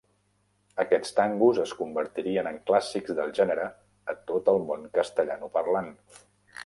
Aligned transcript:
Aquests 0.83 1.11
tangos 1.17 1.59
es 1.65 1.73
convertirien 1.81 2.49
en 2.53 2.57
clàssics 2.71 3.13
del 3.19 3.35
gènere 3.41 3.67
a 4.15 4.17
tot 4.33 4.51
el 4.55 4.59
món 4.71 4.89
castellanoparlant. 5.01 5.97